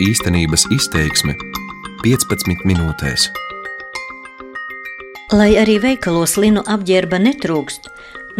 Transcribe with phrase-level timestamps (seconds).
[0.00, 1.34] Īstenības izteiksme
[2.00, 3.26] 15 minūtēs.
[5.36, 7.90] Lai arī veikalos linu apģērba netrūkst,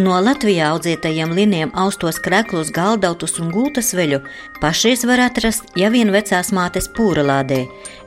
[0.01, 4.23] no Latvijā audzētajiem liniem austos kreklus, galdautus un gultas veļu
[4.63, 7.61] pašreiz var atrast ja vien vecās mātes pūralādē,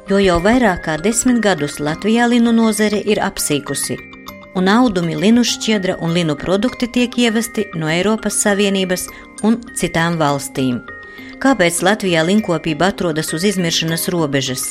[0.10, 4.00] jo jau vairāk kā desmit gadus Latvijā linu nozare ir apsīkusi
[4.58, 9.08] un audumi, linu šķiedra un linu produkti tiek ievesti no Eiropas Savienības
[9.46, 10.82] un citām valstīm.
[11.44, 14.62] Kāpēc Latvijā linkopība atrodas uz izmiršanas robežas?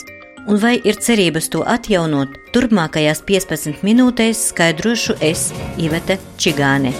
[0.49, 2.39] Un vai ir cerības to atjaunot?
[2.55, 6.95] Turpmākajās 15 minūtēs skaidrošu es, Ivete Čigāne.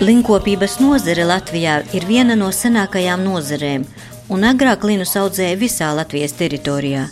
[0.00, 3.84] Linkopības nozare Latvijā ir viena no senākajām nozarēm,
[4.32, 7.10] un agrāk linus audzēja visā Latvijas teritorijā.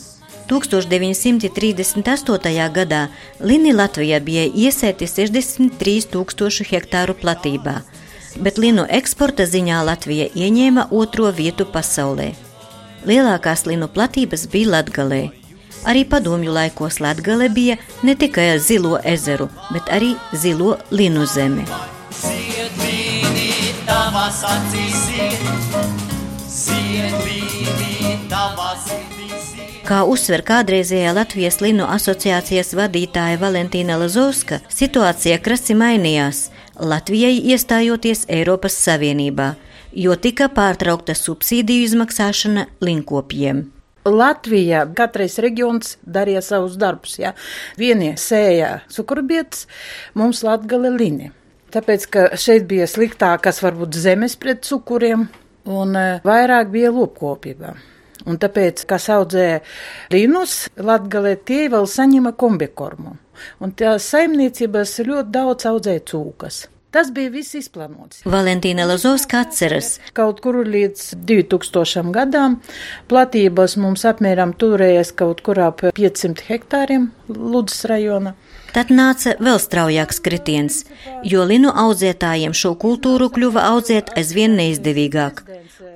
[0.48, 2.72] 1938.
[2.72, 3.08] gadā
[3.40, 7.82] lini Latvijā bija iesēti 63,000 hektāru platībā,
[8.40, 12.32] bet linu eksporta ziņā Latvija ieņēma otro vietu pasaulē.
[13.08, 15.30] Lielākās linu platības bija Latgalē.
[15.86, 21.64] Arī padomju laikos Latgale bija ne tikai ar zilo ezeru, bet arī zilo linu zeme.
[22.18, 25.38] Zied, vīni, tavas acīs ir
[29.88, 36.42] Kā uzsver kādreizējā Latvijas Linu asociācijas vadītāja Valentīna Lazovska, situācija krasi mainījās
[36.76, 39.46] Latvijai iestājoties Eiropas Savienībā,
[39.96, 43.64] jo tika pārtraukta subsīdiju izmaksāšana linkopiem.
[44.04, 47.16] Latvijā katrs reģions darīja savus darbus.
[47.24, 47.32] Ja?
[47.80, 49.64] Vienie sēja cukurbietas,
[50.12, 51.32] mums latgale lini.
[51.72, 55.30] Tāpēc, ka šeit bija sliktākas varbūt zemes pret cukuriem,
[55.64, 57.78] un eh, vairāk bija lopkopība.
[58.28, 59.62] Un tāpēc, kas audzēja
[60.12, 63.16] līnus, Latgalē tie vēl saņēma kombikormu.
[63.62, 66.66] Un tās saimniecības ļoti daudz audzēja cūkas.
[66.88, 68.22] Tas bija viss izplānots.
[68.24, 69.98] Valentīna Lazovska atceras.
[70.16, 72.56] Kaut kur līdz 2000 gadām
[73.10, 78.32] platības mums apmēram turējies kaut kur ap 500 hektāriem Ludas rajona.
[78.72, 80.82] Tad nāca vēl straujāks kritiens,
[81.24, 85.44] jo linu audzētājiem šo kultūru kļuva audzēt aizvien neizdevīgāk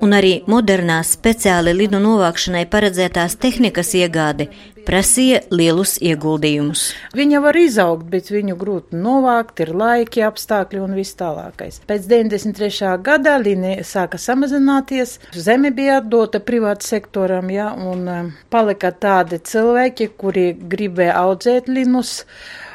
[0.02, 4.48] un arī modernās speciāli lidu novākšanai paredzētās tehnikas iegāde
[4.82, 6.84] prasīja lielus ieguldījumus.
[7.14, 11.78] Viņa var izaugt, bet viņu grūti novākt, ir laiki, apstākļi un viss tālākais.
[11.86, 12.96] Pēc 93.
[13.06, 20.10] gadā līnija sāka samazināties, zeme bija atdota privāta sektoram, ja, un um, palika tādi cilvēki,
[20.18, 22.18] kuri gribēja audzēt linus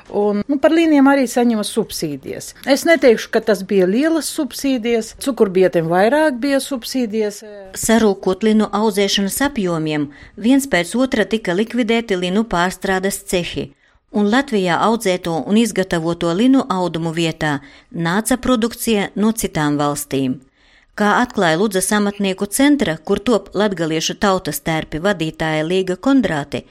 [0.10, 2.54] un nu, par līnijām arī saņēma subsīdijas.
[2.70, 7.44] Es neteikšu, ka tas bija lielas subsīdijas, cukurbietiem vairāk bija subsīdijas.
[7.78, 13.72] Sarūkot linu audzēšanas apjomiem, viens pēc otra tika likvidēti linu pārstrādes cehi.
[14.16, 17.58] Un Latvijā audzēto un izgatavoto linu audumu vietā
[17.92, 20.40] nāca produkcija no citām valstīm.
[20.98, 26.64] Kā atklāja Ludzas amatnieku centra, kur top latgaliešu tautas tērpi vadītāja Līga Kondrāti,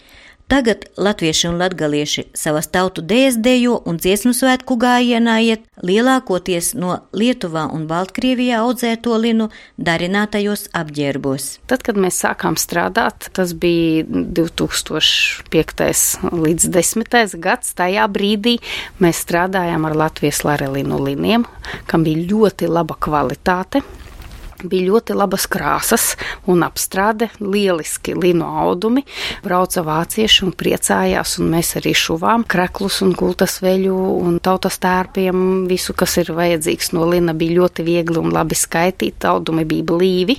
[0.47, 7.03] Tagad latvieši un latgalieši savas tautu dēļas dejo un dziesmu svētku gājienā iet lielākoties no
[7.11, 11.67] Lietuvā un Baltkrievijā audzēto linu darinātajos apģērbos.
[11.67, 16.31] Tad, kad mēs sākām strādāt, tas bija 2005.
[16.31, 17.39] līdz 10.
[17.43, 18.63] gads, tajā brīdī
[19.03, 21.43] mēs strādājām ar Latvijas larelinu liniem,
[21.91, 23.83] kam bija ļoti laba kvalitāte.
[24.65, 26.15] Bija ļoti labas krāsas
[26.49, 29.03] un apstrāde, lieliski lino audumi.
[29.45, 35.67] Brauca vācieši un priecājās, un mēs arī šuvām kreklus un gultas veļu un tautas tērpiem.
[35.69, 39.29] Visu, kas ir vajadzīgs no lina, bija ļoti viegli un labi skaitīt.
[39.29, 40.39] Audumi bija blīvi,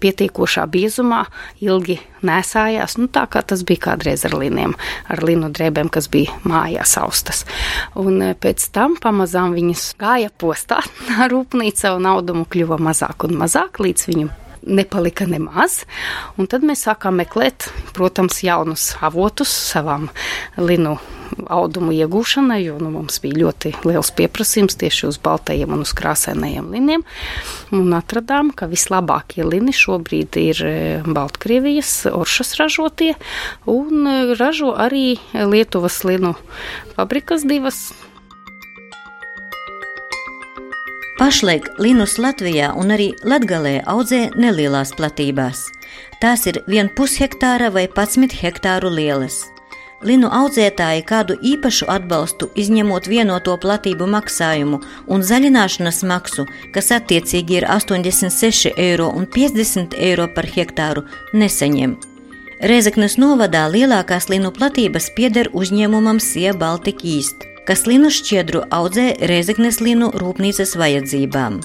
[0.00, 1.26] pietiekošā biezumā,
[1.60, 2.96] ilgi nesājās.
[3.00, 4.76] Nu, tā kā tas bija kādreiz ar liniem,
[5.10, 7.44] ar linu drēbēm, kas bija mājās austas.
[7.98, 10.82] Un e, pēc tam pamazām viņas gāja postā
[11.32, 14.32] rūpnīca un audumu kļuva mazāk un mazāk līdz viņam
[14.66, 15.84] nepalika nemaz.
[16.38, 20.08] Un tad mēs sākām meklēt, protams, jaunus avotus savām
[20.60, 20.98] linu
[21.50, 26.70] audumu iegūšanai, jo nu, mums bija ļoti liels pieprasījums tieši uz baltajiem un uz krāsainajiem
[26.74, 27.04] liniem.
[27.76, 30.74] Un atradām, ka vislabākie lini šobrīd ir e,
[31.06, 33.14] Baltkrievijas oršas ražotie
[33.70, 36.34] un e, ražo arī Lietuvas linu
[36.96, 37.90] fabrikas divas
[41.20, 45.66] Pašlaik linus Latvijā un arī Latgalē audzē nelielās platībās.
[46.22, 49.42] Tās ir 1,5 hektāra vai 11 hektāru lielas.
[50.00, 54.80] Linu audzētāji kādu īpašu atbalstu, izņemot vienoto platību maksājumu
[55.12, 61.04] un zaļināšanas maksu, kas attiecīgi ir 86 eiro un 50 eiro par hektāru,
[61.36, 61.98] neseņem.
[62.72, 67.49] Rezeknes novadā lielākās linu platības pieder uzņēmumam Sie Baltika īst.
[67.68, 71.60] Kas linu šķiedru audzē Rezeknes linu rūpnīcas vajadzībām.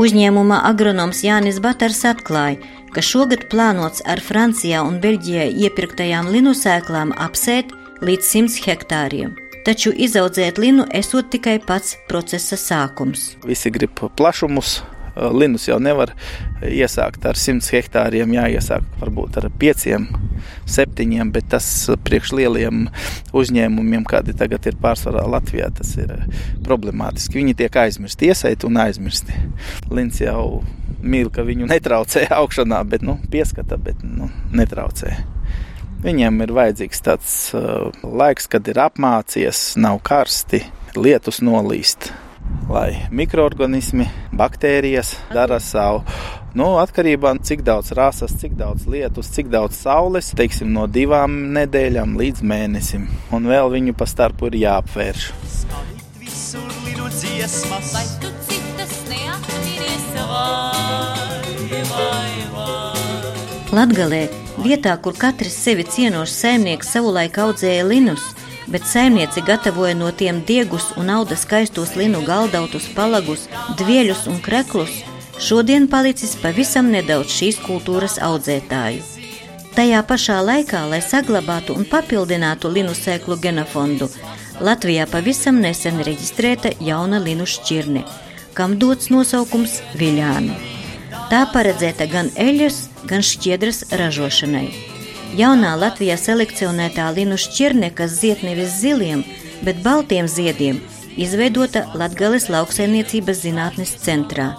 [0.00, 2.60] Uzņēmuma agronoms Jānis Batars atklāja,
[2.94, 9.34] ka šogad plānots ar Francijā un Beļģijā iepirktajām linu sēklām apsēt līdz 100 hektāriem.
[9.66, 13.34] Taču izaudzēt linu esot tikai pats procesa sākums.
[13.44, 14.78] Visi grib plašumus,
[15.34, 16.12] Linus jau nevar
[16.64, 19.86] iesākt ar 100 hektāriem, jāiesāk varbūt ar 5,
[20.70, 21.66] 7, bet tas
[22.06, 22.86] priekš lieliem
[23.36, 26.14] uzņēmumiem, kādi tagad ir pārsvarā Latvijā, tas ir
[26.66, 27.40] problemātiski.
[27.40, 29.36] Viņi tiek aizmirsti, iesaiti un aizmirsti.
[29.90, 30.62] Lins jau
[31.02, 35.16] mīl, ka viņu netraucē augšanā, bet nu, pieskata, bet nu, netraucē.
[36.00, 40.62] Viņiem ir vajadzīgs tāds uh, laiks, kad ir apmācies, nav karsti,
[40.96, 42.08] lietus nolīst
[42.68, 46.02] lai mikroorganismi, baktērijas dara savu.
[46.54, 51.36] Nu, atkarībā no cik daudz rāsas, cik daudz lietus, cik daudz saules, teiksim, no divām
[51.54, 53.06] nedēļām līdz mēnesim.
[53.30, 55.28] Un vēl viņu pa starpu ir jāapvērš.
[63.70, 64.24] Latgalē,
[64.58, 68.24] vietā, kur katrs sevi cienošs saimnieks savulaik audzēja linus,
[68.70, 73.46] bet saimniece gatavoja no tiem diegus un auda skaistos linu galdautus, palagus,
[73.78, 75.00] dvieļus un kreklus,
[75.38, 79.02] šodien palicis pavisam nedaudz šīs kultūras audzētāju.
[79.74, 84.10] Tajā pašā laikā, lai saglabātu un papildinātu linu sēklu genofondu,
[84.60, 88.02] Latvijā pavisam nesen reģistrēta jauna linu šķirne,
[88.52, 90.58] kam dots nosaukums Viļānu.
[91.30, 94.99] Tā paredzēta gan eļļas, gan šķiedras ražošanai.
[95.38, 99.22] Jaunā Latvijā selekcionētā linu šķirne, kas zied nevis ziliem,
[99.62, 100.80] bet baltiem ziediem,
[101.14, 104.50] izveidota Latgales lauksaimniecības zinātnes centrā.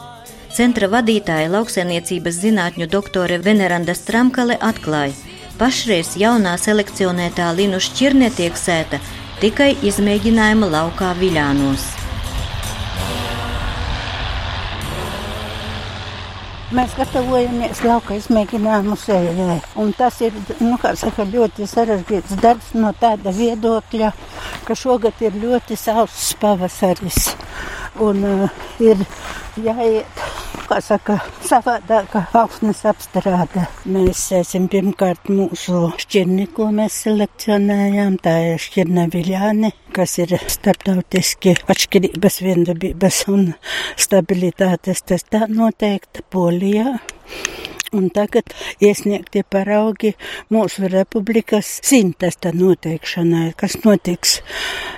[0.52, 5.16] Centra vadītāja lauksaimniecības zinātņu doktore Veneranda Stramkale atklāja,
[5.60, 9.02] pašreiz jaunā selekcionētā linu šķirne tiek sēta
[9.44, 12.01] tikai izmēģinājuma laukā Viļānos.
[16.72, 18.96] Mēs gatavojamies lauka izmēģinājumu.
[19.84, 24.14] Un tas ir nu, saka, ļoti sarežģīts darbs no tāda viedokļa,
[24.64, 27.34] ka šogad ir ļoti sauss pavasaris.
[28.00, 29.04] Un uh, ir
[29.60, 30.24] jāiet
[30.72, 33.66] kā saka, savādāka augsnes apstrāde.
[33.92, 41.58] Mēs esam pirmkārt mūsu šķirni, ko mēs selekcionējām, tā ir šķirne viļāni, kas ir starptautiski
[41.72, 43.50] atšķirības, viendabības un
[44.00, 46.96] stabilitātes testā noteikta Polijā.
[47.92, 50.14] Un tagad iesniegtie paraugi
[50.56, 54.40] mūsu republikas sintesta noteikšanai, kas notiks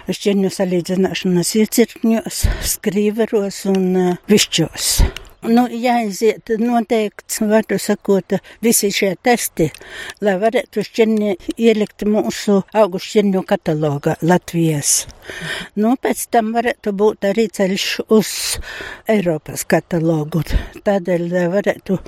[0.05, 4.97] šķirņu salīdzināšanas iecirkņos, skrīveros un višķos.
[5.43, 9.67] Nu, jāiziet noteikts, varu sakot, visi šie testi,
[10.23, 14.93] lai varētu šķirni ielikt mūsu augu šķirņu katalogā Latvijas.
[15.75, 18.31] Nu, pēc tam varētu būt arī ceļš uz
[19.11, 20.45] Eiropas katalogu.
[20.87, 21.99] Tādēļ, varētu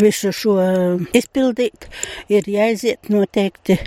[0.00, 0.56] visu šo
[1.14, 1.88] izpildīt,
[2.32, 3.78] ir jāiziet noteikti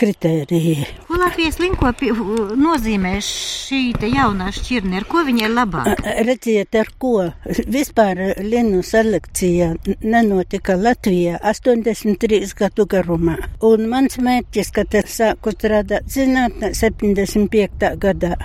[0.00, 0.86] kritēriji.
[1.06, 2.10] Ko Latvijas linkopi
[2.58, 4.98] nozīmē šī jaunā šķirne?
[5.00, 5.84] Ar ko viņa ir labā?
[6.26, 7.28] Redziet, ar ko?
[7.46, 9.72] Vispār linu selekcija
[10.02, 13.38] nenotika Latvijā 83 gadu garumā.
[13.66, 17.94] Un mans mērķis, kad es sāku strādāt zinātnē 75.
[18.02, 18.36] gadā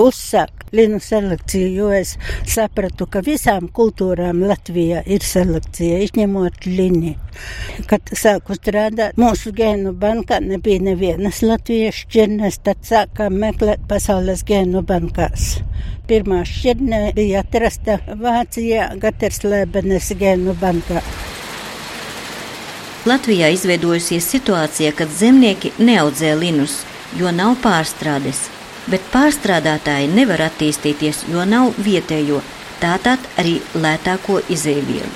[0.00, 2.14] uzsākt linu selekciju, jo es
[2.48, 7.16] sapratu, ka visām kultūrām Latvijā ir selekcija, izņemot lini.
[7.90, 14.84] Kad sāku strādāt mūsu gēnu bankā, nebija nevienas latviešu šķirnes, tad sākām meklēt pasaules gēnu
[14.86, 15.56] bankās.
[16.10, 21.02] Pirmā šķirne bija atrasta Vācijā Gaterslēbenes gēnu bankā.
[23.08, 26.82] Latvijā izveidojusies situācija, kad zemnieki neaudzē linus,
[27.16, 28.50] jo nav pārstrādes
[28.88, 32.42] bet pārstrādātāji nevar attīstīties, jo nav vietējo,
[32.80, 35.12] tātad arī lētāko izēvielu.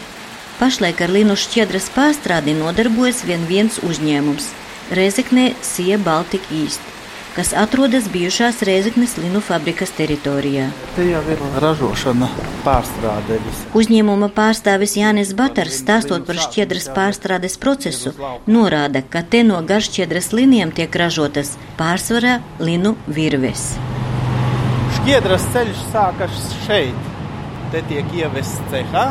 [0.58, 4.50] Pašlaik ar linu šķiedras pārstrādi nodarbojas vien viens uzņēmums-
[4.98, 6.93] Rezeknē Sija Baltika īsti
[7.34, 10.68] kas atrodas bijušās Rēzeknes linu fabrikas teritorijā.
[10.94, 12.28] Te jau ir ražošana
[12.62, 13.40] pārstrāde.
[13.74, 18.14] Uzņēmuma pārstāvis Jānis Batars, stāstot par šķiedras pārstrādes procesu,
[18.46, 23.72] norāda, ka te no garšķiedras linijām tiek ražotas pārsvarā linu virves.
[25.00, 27.10] Šķiedras ceļš sākas šeit.
[27.74, 29.08] Te tiek ievests cehā,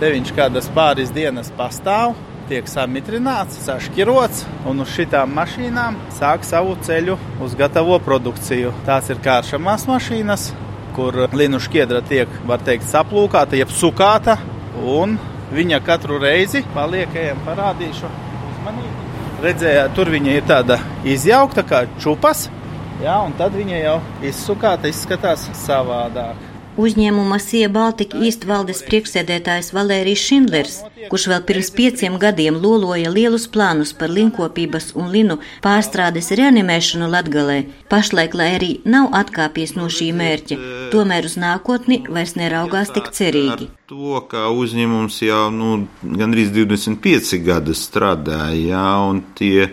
[0.00, 2.14] te viņš kādas pāris dienas pastāv
[2.50, 7.14] tiek samitrināts, sašķirots un uz šitām mašīnām sāk savu ceļu
[7.44, 8.72] uz gatavo produkciju.
[8.88, 10.48] Tās ir kāršamās mašīnas,
[10.96, 14.38] kur linu šķiedra tiek, var teikt, saplūkāta, jeb sukāta,
[14.82, 15.14] un
[15.54, 18.10] viņa katru reizi paliek, ejam parādīšu
[18.50, 18.96] uzmanīgi.
[19.44, 22.48] Redzējāt, tur viņa ir tāda izjaukta kā čupas,
[23.00, 23.94] Jā, un tad viņa jau
[24.28, 26.49] izsukāta, izskatās savādāk.
[26.80, 30.76] Uzņēmuma Sija Baltika īstvaldes priekšsēdētājs Valērijas Šindlers,
[31.10, 37.58] kurš vēl pirms pieciem gadiem loloja lielus plānus par linkopības un linu pārstrādes reanimēšanu Latgalē,
[37.92, 40.58] pašlaik, lai arī nav atkāpies no šī mērķa,
[40.94, 43.68] tomēr uz nākotni vairs neraugās tik cerīgi.
[43.92, 49.68] To, ka uzņēmums jau nu, gandrīz 25 gadi strādāja, jā, un tie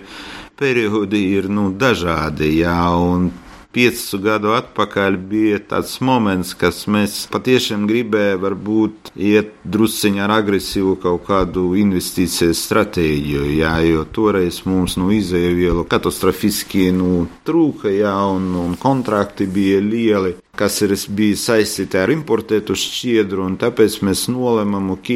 [0.60, 3.30] periodi ir nu, dažādi, jā, un
[3.78, 10.96] piecu gadu atpakaļ bija tāds moments, kas mēs patiešām gribējām varbūt iet drusciņā ar agresīvu
[11.04, 18.50] kaut kādu investīciju stratēģiju, jā, jo toreiz mums nu izēvielu katastrofiski nu trūka, jā, un,
[18.64, 24.90] un kontrakti bija lieli kas ir bijis saistīti ar importētu šķiedru, un tāpēc mēs nolēmām,
[24.96, 25.12] ok,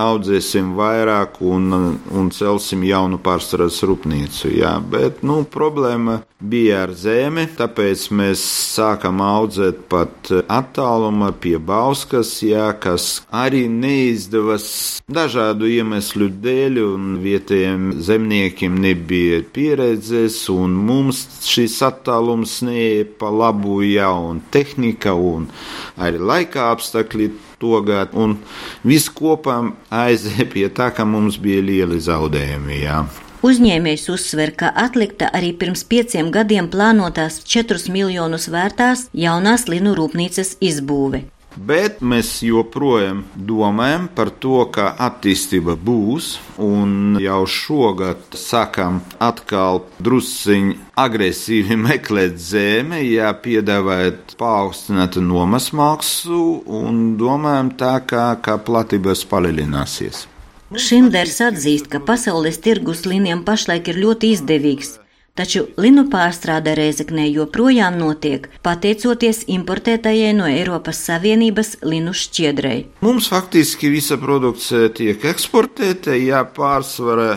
[0.00, 1.70] audzēsim vairāk un,
[2.10, 4.50] un celsim jaunu pārstrādes rūpnīcu.
[4.58, 8.42] Jā, bet nu, problēma bija ar zemi, tāpēc mēs
[8.74, 14.66] sākam audzēt pat attālumā pie Bauskas, jā, kas arī neizdevās
[15.08, 23.80] dažādu iemeslu dēļ, un vietējiem zemniekiem nebija pieredzes, un mums šis attālums neie pa labu,
[23.86, 25.48] jā, un tehnika, un
[25.96, 27.30] arī laika apstākļi
[27.60, 28.38] togāt, un
[28.86, 32.80] viss kopā aizēja pie tā, ka mums bija lieli zaudējumi.
[32.84, 33.04] Jā.
[33.44, 40.56] Uzņēmējs uzsver, ka atlikta arī pirms pieciem gadiem plānotās 4 miljonus vērtās jaunās linu rūpnīcas
[40.64, 41.26] izbūve.
[41.54, 50.74] Bet mēs joprojām domājam par to, ka attīstība būs, un jau šogad sākam atkal drusciņi
[50.98, 60.26] agresīvi meklēt zemi, ja piedāvājot paaugstinātu nomas maksu, un domājam tā, ka, ka platības palielināsies.
[60.74, 64.96] Šinders atzīst, ka pasaules tirgus linijam pašlaik ir ļoti izdevīgs,
[65.38, 72.84] taču linu pārstrāde Reizeknē joprojām notiek, pateicoties importētajai no Eiropas Savienības linu šķiedrei.
[73.04, 77.32] Mums faktiski visa produkcija tiek eksportēta, ja pārsvarā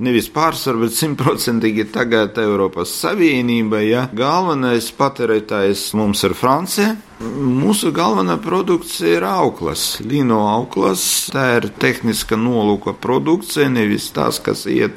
[0.00, 3.82] nevis pārsvarā, bet simtprocentīgi tagad Eiropas Savienība.
[3.84, 4.06] Ja?
[4.16, 6.94] Galvenais patērētājs mums ir Francija.
[7.20, 11.02] Mūsu galvenā produkcija ir auklas, lino auklas.
[11.34, 14.96] Tā ir tehniska nolūka produkcija, nevis tas, kas iet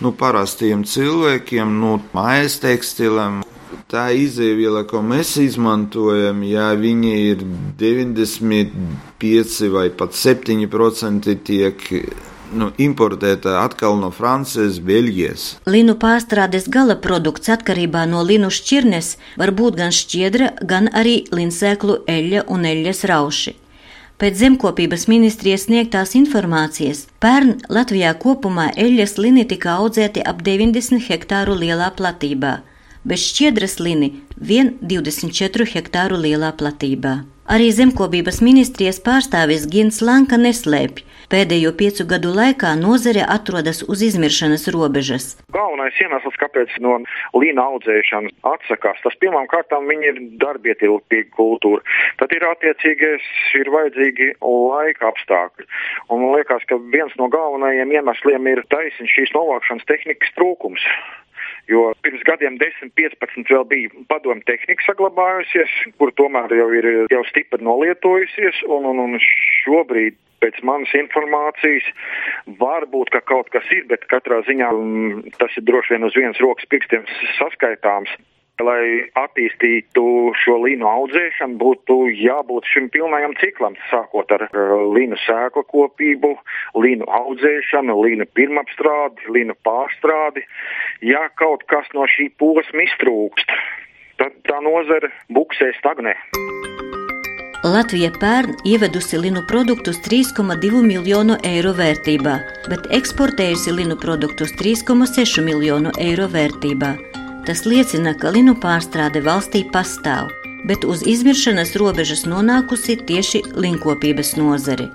[0.00, 3.42] nu, parastiem cilvēkiem, nu, mājas tekstilēm.
[3.90, 7.42] Tā izēviela, ko mēs izmantojam, ja viņi ir
[7.78, 11.82] 95 vai pat 7% tiek
[12.52, 15.44] nu, importēta atkal no Francijas, Beļģijas.
[15.66, 22.02] Linu pārstrādes gala produkts atkarībā no linu šķirnes var būt gan šķiedra, gan arī linsēklu
[22.06, 23.56] eļļa un eļļas rauši.
[24.16, 31.58] Pēc zemkopības ministrijas sniegtās informācijas, pērn Latvijā kopumā eļļas lini tika audzēti ap 90 hektāru
[31.60, 32.60] lielā platībā,
[33.04, 37.18] bez šķiedras lini vien 24 hektāru lielā platībā.
[37.46, 44.68] Arī zemkopības ministrijas pārstāvis Gins Lanka neslēpj, Pēdējo piecu gadu laikā nozare atrodas uz izmiršanas
[44.74, 45.24] robežas.
[45.56, 47.00] Galvenais iemesls, kāpēc no
[47.34, 49.18] līna audzēšanas atsakās, tas
[49.90, 51.82] viņi ir darbietilpīga kultūra.
[52.22, 53.26] Tad ir attiecīgais,
[53.58, 55.66] ir vajadzīgi laika apstākļi.
[56.10, 60.86] Un man liekas, ka viens no galvenajiem iemesliem ir taisnība šīs novākšanas tehnikas trūkums.
[61.70, 67.24] Jo pirms gadiem 10, 15 vēl bija padomu tehnika saglabājusies, kur tomēr jau ir jau
[67.30, 69.18] stipri nolietojusies, un, un, un
[69.64, 71.86] šobrīd pēc manas informācijas
[72.60, 76.40] varbūt ka kaut kas ir, bet katrā ziņā mm, tas ir droši vien uz vienas
[76.44, 77.06] rokas pirkstiem
[77.38, 78.12] saskaitāms.
[78.56, 80.02] Lai attīstītu
[80.40, 84.46] šo līnu audzēšanu, būtu jābūt šim pilnajam ciklam, sākot ar
[84.96, 86.32] līnu sēklu kopību,
[86.80, 90.46] līnu audzēšanu, līnu pirmapstrādi, līnu pārstrādi.
[91.04, 93.52] Ja kaut kas no šī posma iztrūkst,
[94.22, 96.16] tad tā nozare buksē stagnē.
[97.66, 102.36] Latvija pērn ievedusi linu produktus 3,2 miljonu eiro vērtībā,
[102.70, 106.94] bet eksportējusi linu produktus 3,6 miljonu eiro vērtībā.
[107.46, 110.32] Tas liecina, ka linu pārstrāde valstī pastāv,
[110.66, 114.90] bet uz izmiršanas robežas nonākusi tieši linkopības nozare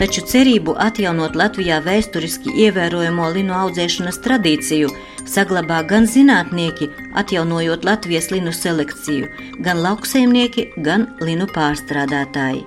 [0.00, 4.88] taču cerību atjaunot Latvijā vēsturiski ievērojamo linu audzēšanas tradīciju
[5.28, 6.88] saglabā gan zinātnieki,
[7.20, 9.28] atjaunojot Latvijas linu selekciju,
[9.66, 12.64] gan lauksaimnieki, gan linu pārstrādātāji.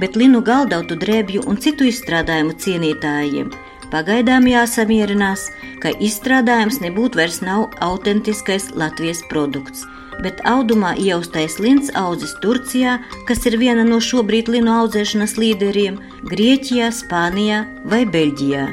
[0.00, 3.52] Bet linu galdautu drēbju un citu izstrādājumu cienītājiem
[3.94, 5.48] pagaidām jāsamierinās,
[5.80, 9.86] ka izstrādājums nebūtu vairs nav autentiskais Latvijas produkts
[10.22, 12.98] bet audumā ieaustais lins audzis Turcijā,
[13.28, 15.98] kas ir viena no šobrīd linu audzēšanas līderiem,
[16.30, 18.68] Grieķijā, Spānijā vai Beļģijā.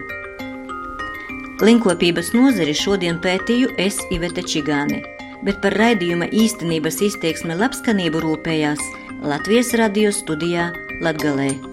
[1.61, 5.03] Linkopības nozari šodien pētīju es Iveta Čigāne.
[5.41, 8.85] bet par raidījuma īstenības izteiksme labskanību rūpējās
[9.25, 10.69] Latvijas radio studijā
[11.01, 11.70] Latgalē.